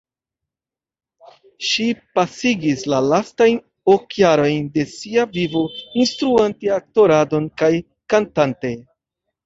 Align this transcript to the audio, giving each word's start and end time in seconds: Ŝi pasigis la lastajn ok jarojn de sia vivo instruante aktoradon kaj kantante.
Ŝi 1.71 1.85
pasigis 2.19 2.87
la 2.95 3.03
lastajn 3.11 3.61
ok 3.97 4.19
jarojn 4.23 4.67
de 4.81 4.89
sia 4.97 5.29
vivo 5.39 5.65
instruante 6.05 6.77
aktoradon 6.83 7.51
kaj 7.63 7.75
kantante. 8.17 8.79